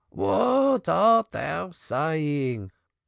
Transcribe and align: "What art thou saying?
"What 0.09 0.89
art 0.89 1.29
thou 1.31 1.69
saying? 1.69 2.71